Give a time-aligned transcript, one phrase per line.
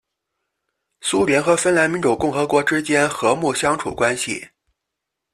[1.01, 4.43] 苏联和芬兰民主共和国之间和睦相处关系。